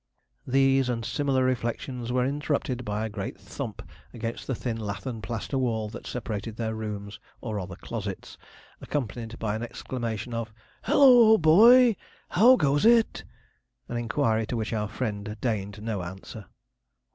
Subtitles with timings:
[0.47, 3.83] These and similar reflections were interrupted by a great thump
[4.15, 8.35] against the thin lath and plaster wall that separated their rooms, or rather closets,
[8.81, 10.51] accompanied by an exclamation of:
[10.85, 11.95] 'HALLOO, OLD BOY!
[12.29, 13.25] HOW GOES IT?'
[13.89, 16.47] an inquiry to which our friend deigned no answer.